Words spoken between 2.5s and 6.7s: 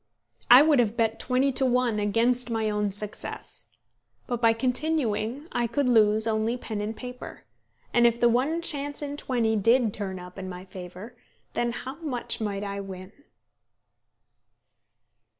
own success. But by continuing I could lose only